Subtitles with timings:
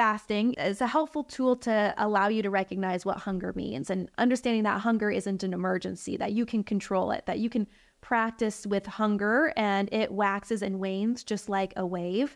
[0.00, 4.62] fasting is a helpful tool to allow you to recognize what hunger means and understanding
[4.62, 7.66] that hunger isn't an emergency, that you can control it, that you can
[8.00, 12.34] practice with hunger and it waxes and wanes just like a wave.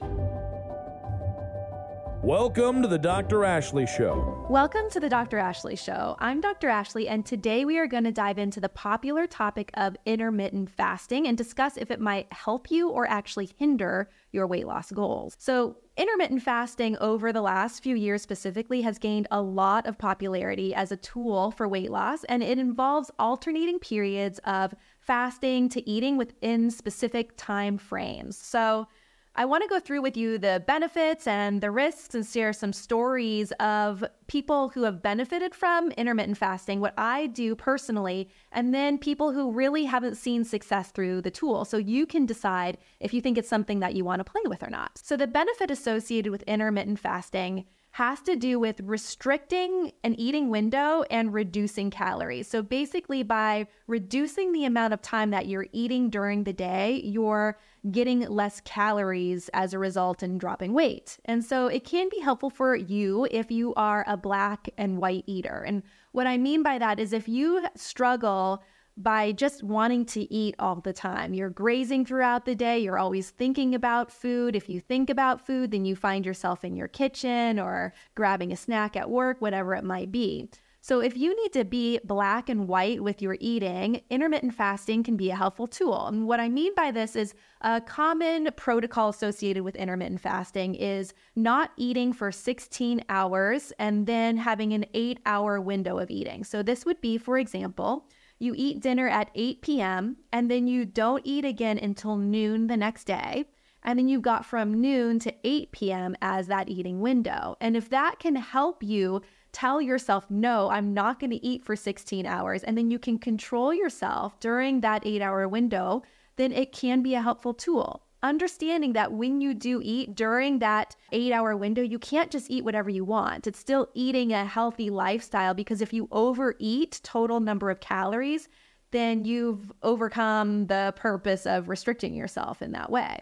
[2.22, 3.44] Welcome to the Dr.
[3.44, 4.46] Ashley Show.
[4.50, 5.38] Welcome to the Dr.
[5.38, 6.16] Ashley Show.
[6.18, 6.68] I'm Dr.
[6.68, 11.26] Ashley, and today we are going to dive into the popular topic of intermittent fasting
[11.26, 15.34] and discuss if it might help you or actually hinder your weight loss goals.
[15.38, 20.74] So, intermittent fasting over the last few years specifically has gained a lot of popularity
[20.74, 26.16] as a tool for weight loss, and it involves alternating periods of fasting to eating
[26.16, 28.36] within specific time frames.
[28.36, 28.88] So,
[29.36, 32.72] I want to go through with you the benefits and the risks and share some
[32.72, 38.96] stories of people who have benefited from intermittent fasting, what I do personally, and then
[38.96, 41.64] people who really haven't seen success through the tool.
[41.64, 44.62] So you can decide if you think it's something that you want to play with
[44.62, 44.98] or not.
[45.02, 51.04] So the benefit associated with intermittent fasting has to do with restricting an eating window
[51.12, 52.48] and reducing calories.
[52.48, 57.56] So basically, by reducing the amount of time that you're eating during the day, you're
[57.92, 61.18] getting less calories as a result and dropping weight.
[61.26, 65.22] And so it can be helpful for you if you are a black and white
[65.28, 65.62] eater.
[65.64, 68.64] And what I mean by that is if you struggle
[68.96, 71.34] by just wanting to eat all the time.
[71.34, 74.54] You're grazing throughout the day, you're always thinking about food.
[74.54, 78.56] If you think about food, then you find yourself in your kitchen or grabbing a
[78.56, 80.48] snack at work, whatever it might be.
[80.84, 85.16] So, if you need to be black and white with your eating, intermittent fasting can
[85.16, 86.08] be a helpful tool.
[86.08, 91.14] And what I mean by this is a common protocol associated with intermittent fasting is
[91.36, 96.44] not eating for 16 hours and then having an eight hour window of eating.
[96.44, 98.06] So, this would be, for example,
[98.38, 102.76] you eat dinner at 8 p.m., and then you don't eat again until noon the
[102.76, 103.46] next day.
[103.82, 106.16] And then you've got from noon to 8 p.m.
[106.22, 107.56] as that eating window.
[107.60, 109.20] And if that can help you
[109.52, 113.18] tell yourself, no, I'm not going to eat for 16 hours, and then you can
[113.18, 116.02] control yourself during that eight hour window,
[116.36, 120.96] then it can be a helpful tool understanding that when you do eat during that
[121.12, 123.46] eight hour window, you can't just eat whatever you want.
[123.46, 128.48] It's still eating a healthy lifestyle because if you overeat total number of calories,
[128.90, 133.20] then you've overcome the purpose of restricting yourself in that way.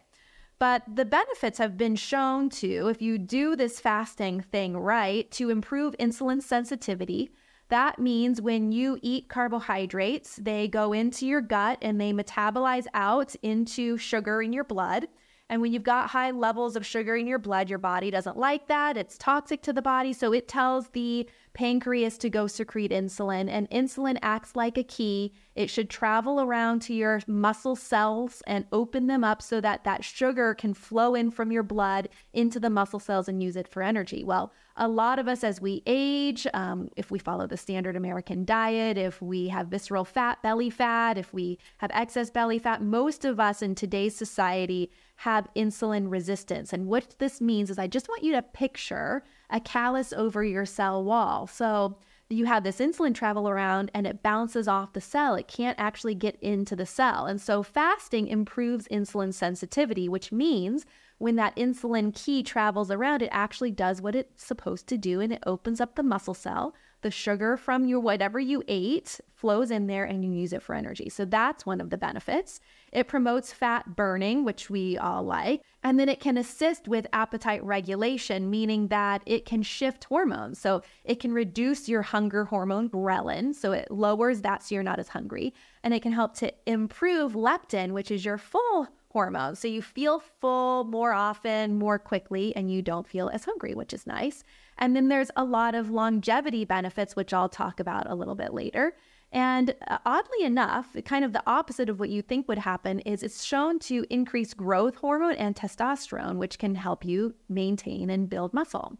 [0.58, 5.50] But the benefits have been shown to, if you do this fasting thing right, to
[5.50, 7.32] improve insulin sensitivity,
[7.72, 13.34] that means when you eat carbohydrates, they go into your gut and they metabolize out
[13.42, 15.08] into sugar in your blood.
[15.48, 18.68] And when you've got high levels of sugar in your blood, your body doesn't like
[18.68, 18.98] that.
[18.98, 20.12] It's toxic to the body.
[20.12, 25.32] So it tells the pancreas to go secrete insulin, and insulin acts like a key.
[25.54, 30.04] It should travel around to your muscle cells and open them up so that that
[30.04, 33.82] sugar can flow in from your blood into the muscle cells and use it for
[33.82, 34.24] energy.
[34.24, 38.44] Well, a lot of us, as we age, um, if we follow the standard American
[38.44, 43.24] diet, if we have visceral fat, belly fat, if we have excess belly fat, most
[43.24, 46.72] of us in today's society have insulin resistance.
[46.72, 50.64] And what this means is I just want you to picture a callus over your
[50.64, 51.46] cell wall.
[51.46, 51.98] So
[52.32, 55.34] you have this insulin travel around and it bounces off the cell.
[55.34, 57.26] It can't actually get into the cell.
[57.26, 60.86] And so fasting improves insulin sensitivity, which means
[61.22, 65.32] when that insulin key travels around, it actually does what it's supposed to do and
[65.32, 66.74] it opens up the muscle cell.
[67.02, 70.74] The sugar from your whatever you ate flows in there and you use it for
[70.74, 71.08] energy.
[71.08, 72.60] So that's one of the benefits.
[72.92, 75.62] It promotes fat burning, which we all like.
[75.84, 80.58] And then it can assist with appetite regulation, meaning that it can shift hormones.
[80.58, 83.54] So it can reduce your hunger hormone, ghrelin.
[83.54, 85.54] So it lowers that so you're not as hungry.
[85.84, 89.54] And it can help to improve leptin, which is your full hormone.
[89.56, 93.92] So you feel full more often, more quickly, and you don't feel as hungry, which
[93.92, 94.44] is nice.
[94.78, 98.54] And then there's a lot of longevity benefits, which I'll talk about a little bit
[98.54, 98.94] later.
[99.30, 103.22] And uh, oddly enough, kind of the opposite of what you think would happen is
[103.22, 108.52] it's shown to increase growth hormone and testosterone, which can help you maintain and build
[108.52, 108.98] muscle.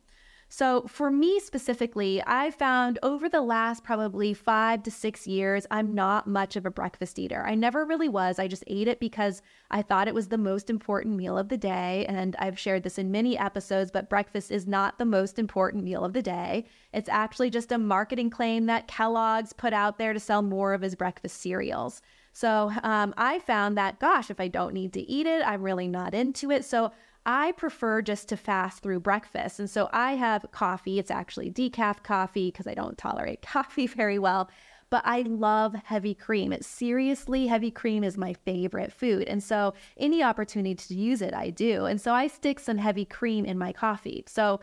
[0.55, 5.95] So, for me specifically, I found over the last probably five to six years, I'm
[5.95, 7.43] not much of a breakfast eater.
[7.47, 8.39] I never really was.
[8.39, 9.41] I just ate it because
[9.71, 12.05] I thought it was the most important meal of the day.
[12.07, 16.05] And I've shared this in many episodes, but breakfast is not the most important meal
[16.05, 16.67] of the day.
[16.93, 20.83] It's actually just a marketing claim that Kellogg's put out there to sell more of
[20.83, 22.03] his breakfast cereals.
[22.35, 25.89] So um, I found that, gosh, if I don't need to eat it, I'm really
[25.89, 26.67] not into it.
[26.67, 26.93] So
[27.25, 29.61] I prefer just to fast through breakfast.
[29.61, 30.99] And so I have coffee.
[30.99, 34.51] It's actually decaf coffee because I don't tolerate coffee very well.
[34.91, 36.53] But I love heavy cream.
[36.53, 39.27] It's seriously, heavy cream is my favorite food.
[39.27, 41.87] And so any opportunity to use it, I do.
[41.87, 44.25] And so I stick some heavy cream in my coffee.
[44.27, 44.61] So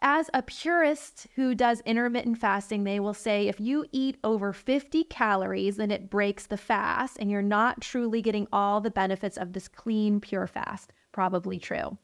[0.00, 5.02] As a purist who does intermittent fasting, they will say if you eat over 50
[5.04, 9.52] calories, then it breaks the fast and you're not truly getting all the benefits of
[9.52, 10.92] this clean, pure fast.
[11.10, 11.98] Probably true.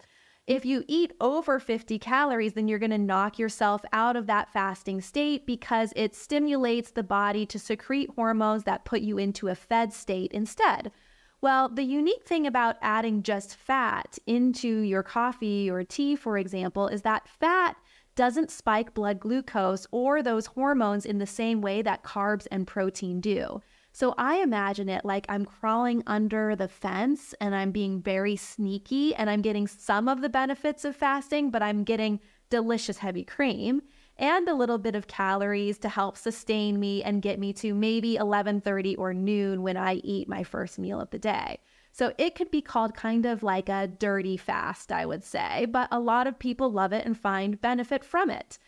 [0.46, 4.52] If you eat over 50 calories, then you're going to knock yourself out of that
[4.52, 9.54] fasting state because it stimulates the body to secrete hormones that put you into a
[9.54, 10.90] fed state instead.
[11.40, 16.88] Well, the unique thing about adding just fat into your coffee or tea, for example,
[16.88, 17.76] is that fat
[18.14, 23.20] doesn't spike blood glucose or those hormones in the same way that carbs and protein
[23.20, 23.60] do.
[23.92, 29.14] So I imagine it like I'm crawling under the fence and I'm being very sneaky
[29.14, 32.18] and I'm getting some of the benefits of fasting, but I'm getting
[32.50, 33.82] delicious heavy cream
[34.16, 38.16] and a little bit of calories to help sustain me and get me to maybe
[38.16, 41.58] 11:30 or noon when I eat my first meal of the day.
[41.94, 45.86] So it could be called kind of like a dirty fast, I would say, but
[45.92, 48.58] a lot of people love it and find benefit from it.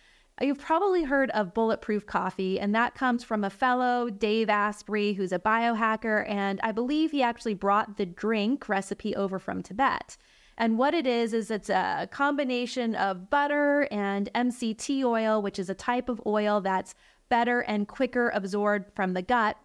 [0.41, 5.33] You've probably heard of bulletproof coffee, and that comes from a fellow, Dave Asprey, who's
[5.33, 10.17] a biohacker, and I believe he actually brought the drink recipe over from Tibet.
[10.57, 15.69] And what it is, is it's a combination of butter and MCT oil, which is
[15.69, 16.95] a type of oil that's
[17.29, 19.57] better and quicker absorbed from the gut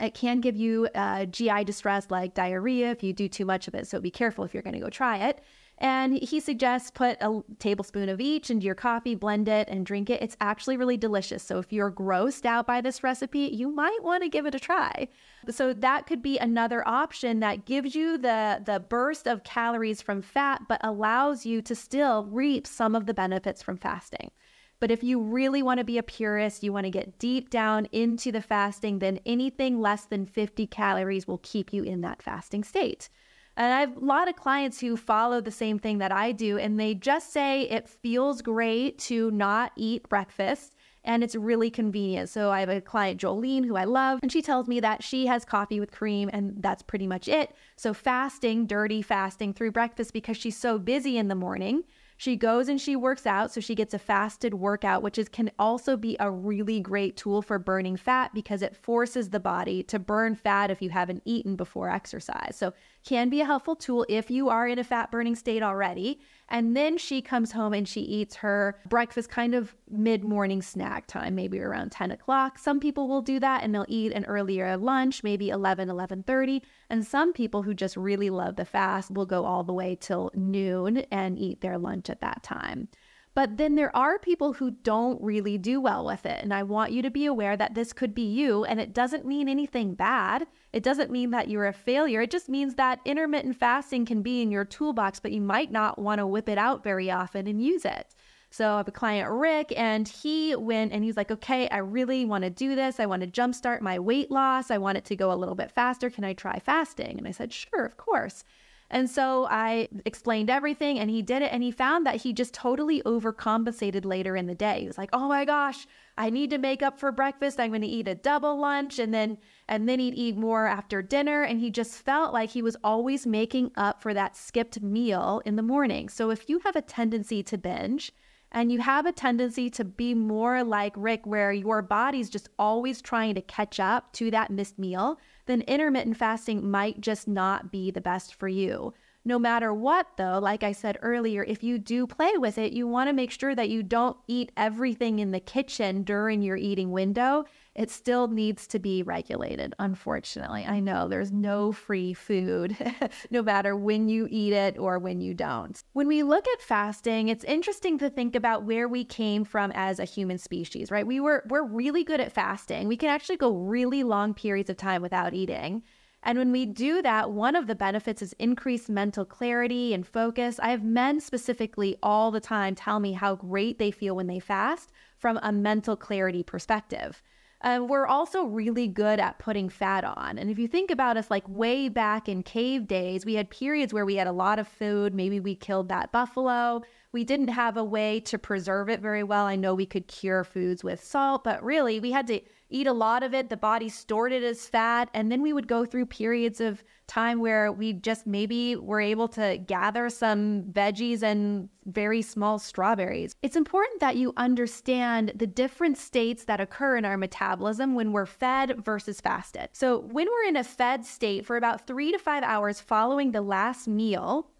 [0.00, 3.74] it can give you uh, GI distress like diarrhea if you do too much of
[3.74, 3.86] it.
[3.86, 5.40] So be careful if you're going to go try it.
[5.78, 10.08] And he suggests put a tablespoon of each into your coffee, blend it, and drink
[10.08, 10.22] it.
[10.22, 11.42] It's actually really delicious.
[11.42, 14.58] So if you're grossed out by this recipe, you might want to give it a
[14.58, 15.08] try.
[15.50, 20.22] So that could be another option that gives you the, the burst of calories from
[20.22, 24.30] fat, but allows you to still reap some of the benefits from fasting.
[24.78, 27.86] But if you really want to be a purist, you want to get deep down
[27.92, 32.62] into the fasting, then anything less than 50 calories will keep you in that fasting
[32.62, 33.08] state.
[33.56, 36.58] And I have a lot of clients who follow the same thing that I do,
[36.58, 40.74] and they just say it feels great to not eat breakfast
[41.06, 42.28] and it's really convenient.
[42.28, 45.26] So I have a client, Jolene, who I love, and she tells me that she
[45.26, 47.54] has coffee with cream and that's pretty much it.
[47.76, 51.84] So fasting, dirty fasting through breakfast because she's so busy in the morning
[52.16, 55.50] she goes and she works out, so she gets a fasted workout, which is can
[55.58, 59.98] also be a really great tool for burning fat because it forces the body to
[59.98, 62.56] burn fat if you haven't eaten before exercise.
[62.56, 62.72] So
[63.06, 66.20] can be a helpful tool if you are in a fat burning state already.
[66.48, 71.06] And then she comes home and she eats her breakfast kind of mid morning snack
[71.06, 72.58] time, maybe around 10 o'clock.
[72.58, 76.62] Some people will do that and they'll eat an earlier lunch, maybe 11, 11.30.
[76.90, 80.32] And some people who just really love the fast will go all the way till
[80.34, 82.88] noon and eat their lunch at that time.
[83.36, 86.42] But then there are people who don't really do well with it.
[86.42, 88.64] And I want you to be aware that this could be you.
[88.64, 90.46] And it doesn't mean anything bad.
[90.72, 92.22] It doesn't mean that you're a failure.
[92.22, 95.98] It just means that intermittent fasting can be in your toolbox, but you might not
[95.98, 98.14] want to whip it out very often and use it.
[98.48, 102.24] So I have a client, Rick, and he went and he's like, okay, I really
[102.24, 102.98] want to do this.
[102.98, 104.70] I want to jumpstart my weight loss.
[104.70, 106.08] I want it to go a little bit faster.
[106.08, 107.18] Can I try fasting?
[107.18, 108.44] And I said, sure, of course.
[108.90, 112.54] And so I explained everything and he did it and he found that he just
[112.54, 114.80] totally overcompensated later in the day.
[114.80, 115.86] He was like, "Oh my gosh,
[116.16, 117.58] I need to make up for breakfast.
[117.58, 119.38] I'm going to eat a double lunch and then
[119.68, 123.26] and then he'd eat more after dinner and he just felt like he was always
[123.26, 126.08] making up for that skipped meal in the morning.
[126.08, 128.12] So if you have a tendency to binge,
[128.52, 133.02] and you have a tendency to be more like Rick, where your body's just always
[133.02, 137.90] trying to catch up to that missed meal, then intermittent fasting might just not be
[137.90, 138.92] the best for you.
[139.24, 142.86] No matter what, though, like I said earlier, if you do play with it, you
[142.86, 146.92] want to make sure that you don't eat everything in the kitchen during your eating
[146.92, 147.44] window
[147.76, 150.64] it still needs to be regulated, unfortunately.
[150.64, 152.74] I know there's no free food,
[153.30, 155.82] no matter when you eat it or when you don't.
[155.92, 159.98] When we look at fasting, it's interesting to think about where we came from as
[159.98, 161.06] a human species, right?
[161.06, 162.88] We were we're really good at fasting.
[162.88, 165.82] We can actually go really long periods of time without eating.
[166.22, 170.58] And when we do that, one of the benefits is increased mental clarity and focus.
[170.60, 174.40] I have men specifically all the time tell me how great they feel when they
[174.40, 177.22] fast from a mental clarity perspective.
[177.62, 180.38] Um, we're also really good at putting fat on.
[180.38, 183.92] And if you think about us, like way back in cave days, we had periods
[183.94, 185.14] where we had a lot of food.
[185.14, 186.82] Maybe we killed that buffalo.
[187.12, 189.46] We didn't have a way to preserve it very well.
[189.46, 192.92] I know we could cure foods with salt, but really we had to eat a
[192.92, 193.48] lot of it.
[193.48, 195.08] The body stored it as fat.
[195.14, 199.28] And then we would go through periods of time where we just maybe were able
[199.28, 203.34] to gather some veggies and very small strawberries.
[203.42, 208.26] It's important that you understand the different states that occur in our metabolism when we're
[208.26, 209.68] fed versus fasted.
[209.72, 213.42] So, when we're in a fed state for about three to five hours following the
[213.42, 214.50] last meal,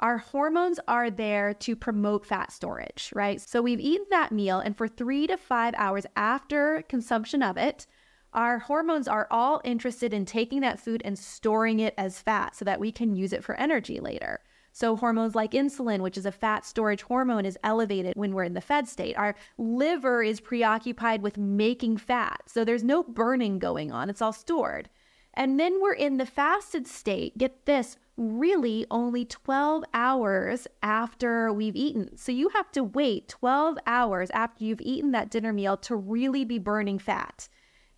[0.00, 3.40] Our hormones are there to promote fat storage, right?
[3.40, 7.86] So we've eaten that meal, and for three to five hours after consumption of it,
[8.32, 12.64] our hormones are all interested in taking that food and storing it as fat so
[12.64, 14.40] that we can use it for energy later.
[14.72, 18.54] So, hormones like insulin, which is a fat storage hormone, is elevated when we're in
[18.54, 19.16] the fed state.
[19.16, 22.42] Our liver is preoccupied with making fat.
[22.46, 24.90] So, there's no burning going on, it's all stored.
[25.32, 27.38] And then we're in the fasted state.
[27.38, 32.16] Get this, really only 12 hours after we've eaten.
[32.16, 36.44] So you have to wait 12 hours after you've eaten that dinner meal to really
[36.44, 37.48] be burning fat.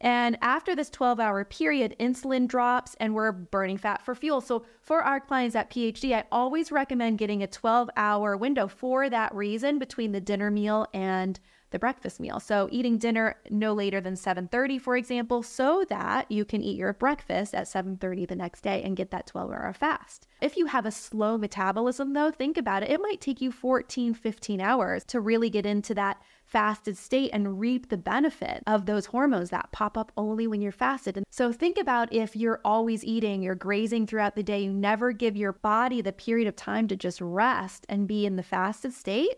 [0.00, 4.40] And after this 12 hour period, insulin drops and we're burning fat for fuel.
[4.40, 9.08] So, for our clients at PhD, I always recommend getting a 12 hour window for
[9.08, 12.40] that reason between the dinner meal and the breakfast meal.
[12.40, 16.92] So eating dinner no later than 7:30 for example, so that you can eat your
[16.92, 20.26] breakfast at 7:30 the next day and get that 12-hour fast.
[20.40, 22.90] If you have a slow metabolism though, think about it.
[22.90, 27.58] It might take you 14, 15 hours to really get into that fasted state and
[27.58, 31.16] reap the benefit of those hormones that pop up only when you're fasted.
[31.16, 35.11] And so think about if you're always eating, you're grazing throughout the day, you never
[35.11, 38.92] give your body the period of time to just rest and be in the fasted
[38.92, 39.35] state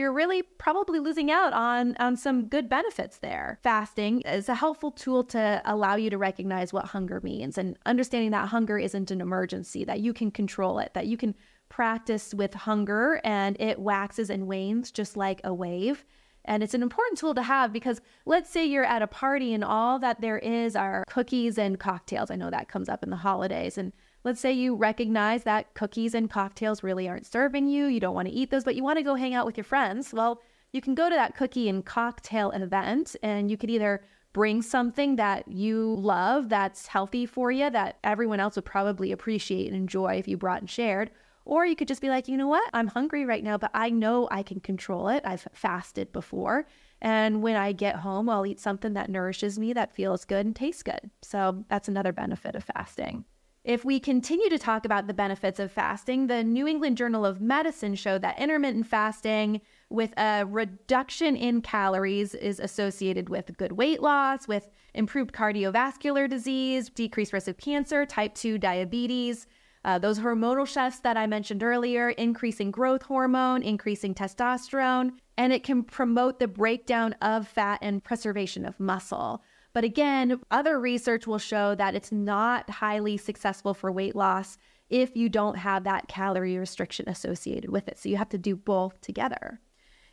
[0.00, 3.58] you're really probably losing out on, on some good benefits there.
[3.62, 8.30] Fasting is a helpful tool to allow you to recognize what hunger means and understanding
[8.30, 11.34] that hunger isn't an emergency, that you can control it, that you can
[11.68, 16.04] practice with hunger and it waxes and wanes just like a wave.
[16.46, 19.62] And it's an important tool to have because let's say you're at a party and
[19.62, 22.30] all that there is are cookies and cocktails.
[22.30, 23.76] I know that comes up in the holidays.
[23.76, 27.86] And Let's say you recognize that cookies and cocktails really aren't serving you.
[27.86, 29.64] You don't want to eat those, but you want to go hang out with your
[29.64, 30.12] friends.
[30.12, 30.40] Well,
[30.72, 35.16] you can go to that cookie and cocktail event and you could either bring something
[35.16, 40.14] that you love that's healthy for you that everyone else would probably appreciate and enjoy
[40.14, 41.10] if you brought and shared.
[41.46, 42.68] Or you could just be like, you know what?
[42.74, 45.22] I'm hungry right now, but I know I can control it.
[45.24, 46.66] I've fasted before.
[47.00, 50.54] And when I get home, I'll eat something that nourishes me, that feels good and
[50.54, 51.10] tastes good.
[51.22, 53.24] So that's another benefit of fasting.
[53.64, 57.42] If we continue to talk about the benefits of fasting, the New England Journal of
[57.42, 64.00] Medicine showed that intermittent fasting with a reduction in calories is associated with good weight
[64.00, 69.46] loss, with improved cardiovascular disease, decreased risk of cancer, type 2 diabetes.
[69.84, 75.64] Uh, those hormonal shifts that I mentioned earlier, increasing growth hormone, increasing testosterone, and it
[75.64, 79.42] can promote the breakdown of fat and preservation of muscle.
[79.72, 84.58] But again, other research will show that it's not highly successful for weight loss
[84.88, 87.98] if you don't have that calorie restriction associated with it.
[87.98, 89.60] So you have to do both together.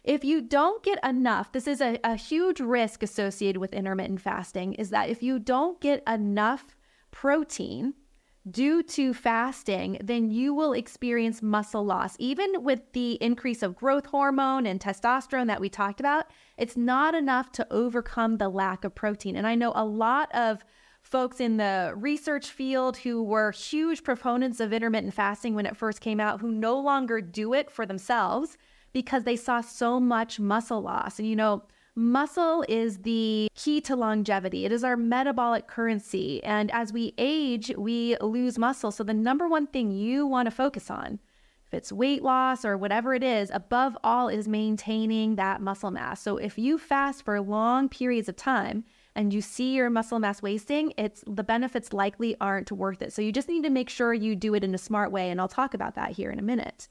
[0.03, 4.73] If you don't get enough, this is a, a huge risk associated with intermittent fasting,
[4.75, 6.75] is that if you don't get enough
[7.11, 7.95] protein,
[8.51, 12.15] due to fasting, then you will experience muscle loss.
[12.19, 16.25] Even with the increase of growth hormone and testosterone that we talked about,
[16.57, 19.35] it's not enough to overcome the lack of protein.
[19.35, 20.63] And I know a lot of
[21.01, 26.01] folks in the research field who were huge proponents of intermittent fasting when it first
[26.01, 28.57] came out who no longer do it for themselves
[28.91, 31.17] because they saw so much muscle loss.
[31.17, 31.63] And you know,
[31.97, 34.65] Muscle is the key to longevity.
[34.65, 36.43] It is our metabolic currency.
[36.43, 38.91] And as we age, we lose muscle.
[38.91, 41.17] So, the number one thing you want to focus on,
[41.65, 46.21] if it's weight loss or whatever it is, above all is maintaining that muscle mass.
[46.21, 48.83] So, if you fast for long periods of time,
[49.15, 53.11] and you see your muscle mass wasting, it's the benefits likely aren't worth it.
[53.11, 55.41] So you just need to make sure you do it in a smart way and
[55.41, 56.87] I'll talk about that here in a minute.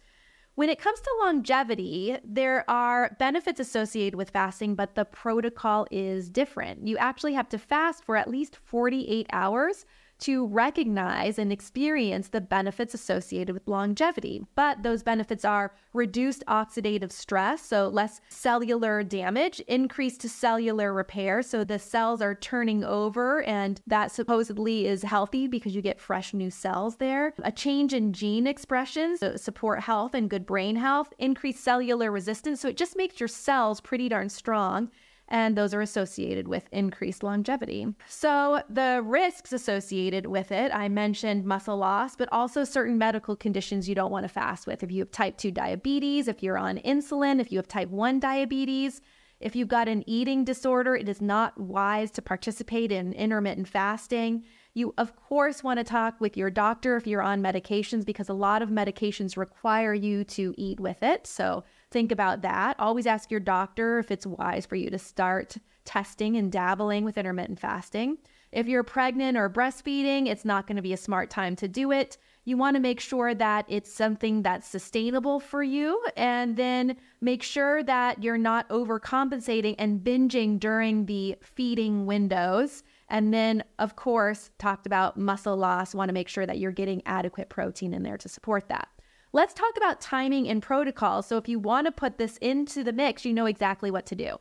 [0.56, 6.30] When it comes to longevity, there are benefits associated with fasting, but the protocol is
[6.30, 6.86] different.
[6.86, 9.84] You actually have to fast for at least 48 hours
[10.18, 14.44] to recognize and experience the benefits associated with longevity.
[14.54, 21.64] But those benefits are reduced oxidative stress, so less cellular damage, increased cellular repair, so
[21.64, 26.50] the cells are turning over, and that supposedly is healthy because you get fresh new
[26.50, 27.34] cells there.
[27.42, 32.60] A change in gene expression, so support health and good brain health, increased cellular resistance,
[32.60, 34.90] so it just makes your cells pretty darn strong
[35.28, 37.86] and those are associated with increased longevity.
[38.08, 43.88] So, the risks associated with it, I mentioned muscle loss, but also certain medical conditions
[43.88, 44.82] you don't want to fast with.
[44.82, 48.20] If you have type 2 diabetes, if you're on insulin, if you have type 1
[48.20, 49.00] diabetes,
[49.40, 54.44] if you've got an eating disorder, it is not wise to participate in intermittent fasting.
[54.72, 58.34] You, of course, want to talk with your doctor if you're on medications because a
[58.34, 61.26] lot of medications require you to eat with it.
[61.26, 61.64] So,
[61.96, 62.76] think about that.
[62.78, 67.16] Always ask your doctor if it's wise for you to start testing and dabbling with
[67.16, 68.18] intermittent fasting.
[68.52, 71.92] If you're pregnant or breastfeeding, it's not going to be a smart time to do
[71.92, 72.18] it.
[72.44, 76.04] you want to make sure that it's something that's sustainable for you.
[76.18, 82.82] And then make sure that you're not overcompensating and binging during the feeding windows.
[83.08, 85.94] And then, of course, talked about muscle loss.
[85.94, 88.88] Want to make sure that you're getting adequate protein in there to support that.
[89.32, 91.22] Let's talk about timing and protocol.
[91.22, 94.14] So, if you want to put this into the mix, you know exactly what to
[94.14, 94.38] do.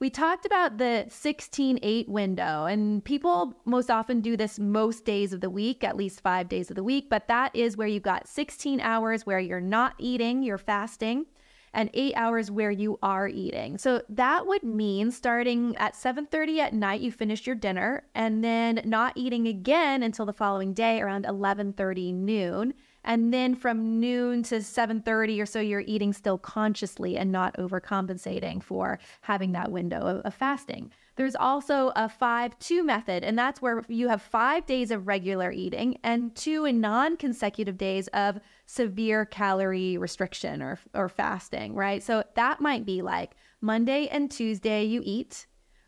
[0.00, 5.32] We talked about the 16 8 window, and people most often do this most days
[5.32, 8.04] of the week, at least five days of the week, but that is where you've
[8.04, 11.26] got 16 hours where you're not eating, you're fasting,
[11.74, 13.76] and eight hours where you are eating.
[13.76, 18.82] So that would mean starting at 7:30 at night, you finish your dinner, and then
[18.84, 22.74] not eating again until the following day around 11:30 noon
[23.08, 28.62] and then from noon to 7.30 or so you're eating still consciously and not overcompensating
[28.62, 30.92] for having that window of, of fasting.
[31.16, 35.98] There's also a 5-2 method and that's where you have five days of regular eating
[36.04, 42.02] and two non-consecutive days of severe calorie restriction or, or fasting right?
[42.04, 45.46] So that might be like monday and tuesday you eat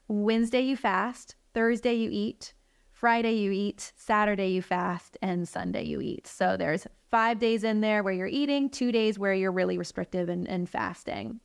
[0.09, 2.53] wednesday you fast thursday you eat
[3.01, 6.27] Friday you eat, Saturday you fast, and Sunday you eat.
[6.27, 10.29] So there's five days in there where you're eating, two days where you're really restrictive
[10.29, 11.41] and, and fasting.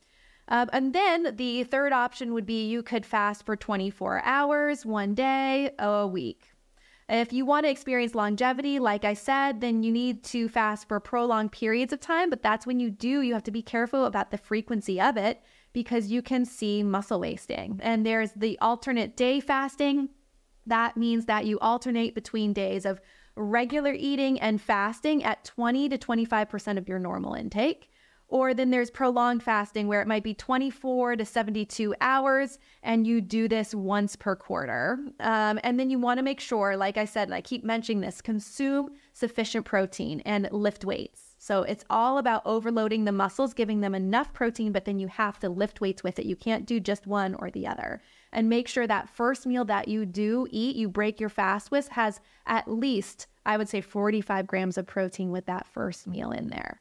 [0.48, 5.14] Um, and then the third option would be you could fast for 24 hours, one
[5.14, 6.52] day, a week.
[7.08, 11.00] If you want to experience longevity, like I said, then you need to fast for
[11.00, 12.28] prolonged periods of time.
[12.28, 15.40] But that's when you do, you have to be careful about the frequency of it
[15.72, 17.80] because you can see muscle wasting.
[17.82, 20.10] And there's the alternate day fasting.
[20.66, 23.00] That means that you alternate between days of
[23.36, 27.90] regular eating and fasting at 20 to 25% of your normal intake.
[28.28, 33.20] Or then there's prolonged fasting where it might be 24 to 72 hours, and you
[33.20, 34.98] do this once per quarter.
[35.20, 38.00] Um, and then you want to make sure, like I said, and I keep mentioning
[38.00, 41.36] this, consume sufficient protein and lift weights.
[41.38, 45.38] So it's all about overloading the muscles, giving them enough protein, but then you have
[45.40, 46.26] to lift weights with it.
[46.26, 48.02] You can't do just one or the other
[48.32, 51.88] and make sure that first meal that you do eat, you break your fast with,
[51.88, 56.48] has at least, I would say, 45 grams of protein with that first meal in
[56.48, 56.80] there.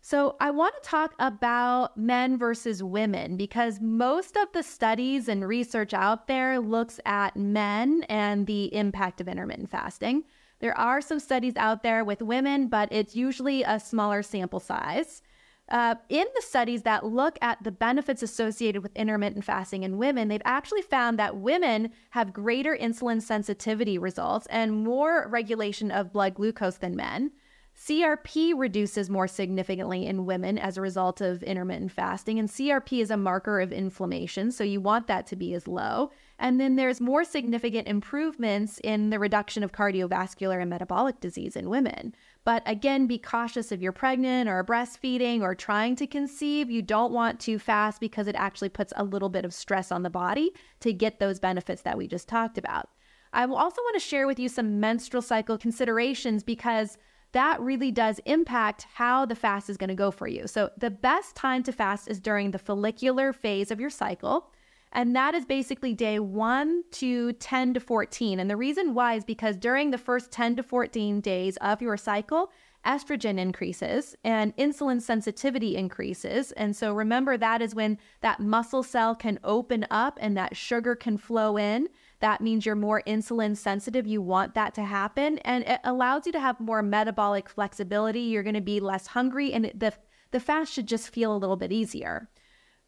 [0.00, 5.48] So, I want to talk about men versus women because most of the studies and
[5.48, 10.24] research out there looks at men and the impact of intermittent fasting.
[10.60, 15.22] There are some studies out there with women, but it's usually a smaller sample size.
[15.68, 20.28] Uh, in the studies that look at the benefits associated with intermittent fasting in women,
[20.28, 26.34] they've actually found that women have greater insulin sensitivity results and more regulation of blood
[26.34, 27.30] glucose than men.
[27.76, 33.10] CRP reduces more significantly in women as a result of intermittent fasting, and CRP is
[33.10, 36.10] a marker of inflammation, so you want that to be as low.
[36.38, 41.68] And then there's more significant improvements in the reduction of cardiovascular and metabolic disease in
[41.68, 42.14] women.
[42.44, 46.70] But again, be cautious if you're pregnant or breastfeeding or trying to conceive.
[46.70, 50.02] You don't want to fast because it actually puts a little bit of stress on
[50.02, 52.90] the body to get those benefits that we just talked about.
[53.32, 56.98] I also want to share with you some menstrual cycle considerations because
[57.32, 60.46] that really does impact how the fast is going to go for you.
[60.46, 64.52] So, the best time to fast is during the follicular phase of your cycle.
[64.94, 68.38] And that is basically day one to 10 to 14.
[68.38, 71.96] And the reason why is because during the first 10 to 14 days of your
[71.96, 72.52] cycle,
[72.86, 76.52] estrogen increases and insulin sensitivity increases.
[76.52, 80.94] And so remember, that is when that muscle cell can open up and that sugar
[80.94, 81.88] can flow in.
[82.20, 84.06] That means you're more insulin sensitive.
[84.06, 85.38] You want that to happen.
[85.38, 88.20] And it allows you to have more metabolic flexibility.
[88.20, 89.92] You're going to be less hungry, and the,
[90.30, 92.28] the fast should just feel a little bit easier.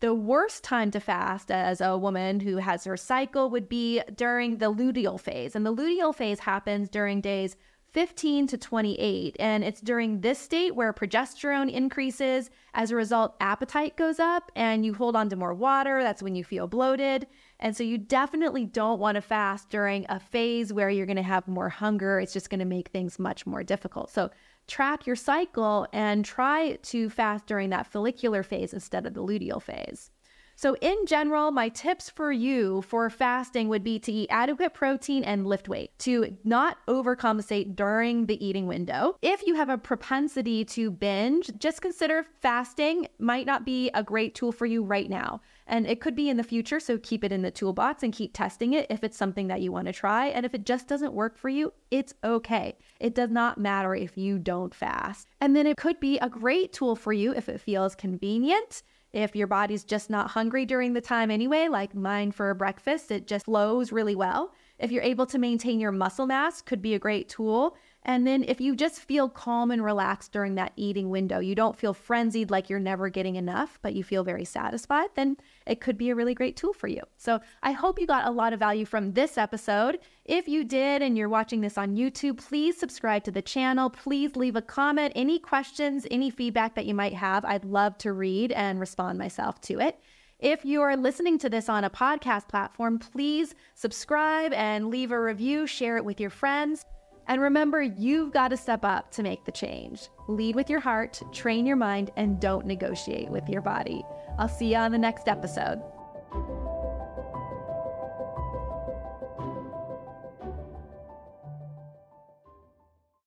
[0.00, 4.59] The worst time to fast as a woman who has her cycle would be during
[4.59, 5.56] the luteal phase.
[5.56, 7.56] And the luteal phase happens during days
[7.92, 9.37] 15 to 28.
[9.40, 12.50] And it's during this state where progesterone increases.
[12.74, 16.02] As a result, appetite goes up and you hold on to more water.
[16.02, 17.26] That's when you feel bloated.
[17.59, 21.22] And so you definitely don't want to fast during a phase where you're going to
[21.22, 22.20] have more hunger.
[22.20, 24.11] It's just going to make things much more difficult.
[24.11, 24.30] So
[24.66, 29.62] track your cycle and try to fast during that follicular phase instead of the luteal
[29.62, 30.11] phase.
[30.59, 35.22] So, in general, my tips for you for fasting would be to eat adequate protein
[35.22, 39.18] and lift weight, to not overcompensate during the eating window.
[39.20, 44.35] If you have a propensity to binge, just consider fasting might not be a great
[44.35, 45.42] tool for you right now.
[45.66, 48.33] And it could be in the future, so keep it in the toolbox and keep
[48.33, 50.26] testing it if it's something that you want to try.
[50.26, 52.79] And if it just doesn't work for you, it's okay.
[53.00, 55.29] It does not matter if you don't fast.
[55.40, 58.83] And then it could be a great tool for you if it feels convenient
[59.16, 63.26] if your body's just not hungry during the time anyway, like mine for breakfast, it
[63.26, 64.52] just flows really well.
[64.79, 67.76] If you're able to maintain your muscle mass, could be a great tool.
[68.07, 71.77] And then if you just feel calm and relaxed during that eating window, you don't
[71.77, 75.99] feel frenzied like you're never getting enough, but you feel very satisfied, then it could
[75.99, 77.03] be a really great tool for you.
[77.16, 79.99] So I hope you got a lot of value from this episode.
[80.25, 83.90] If you did and you're watching this on YouTube, please subscribe to the channel.
[83.90, 87.45] Please leave a comment, any questions, any feedback that you might have.
[87.45, 89.99] I'd love to read and respond myself to it.
[90.38, 95.21] If you are listening to this on a podcast platform, please subscribe and leave a
[95.21, 96.85] review, share it with your friends.
[97.29, 100.09] And remember, you've got to step up to make the change.
[100.29, 104.05] Lead with your heart, train your mind, and don't negotiate with your body.
[104.39, 105.83] I'll see you on the next episode.